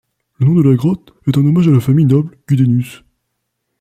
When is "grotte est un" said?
0.75-1.45